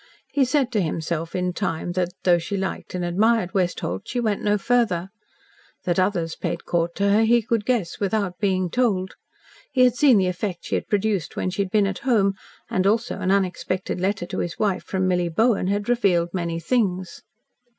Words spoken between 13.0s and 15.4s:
an unexpected letter to his wife from Milly